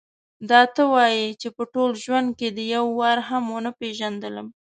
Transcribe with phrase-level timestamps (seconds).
[0.49, 4.47] دا ته وې چې په ټول ژوند کې دې یو وار هم ونه پېژندلم.